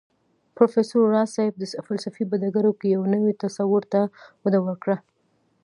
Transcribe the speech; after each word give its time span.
پروفېسر 0.55 0.99
راز 1.13 1.29
صيب 1.35 1.53
د 1.59 1.63
فلسفې 1.87 2.23
په 2.29 2.35
ډګر 2.41 2.65
کې 2.79 2.87
يو 2.95 3.01
نوي 3.13 3.33
تصور 3.43 3.83
ته 3.93 4.01
وده 4.43 4.59
ورکړه 4.65 4.97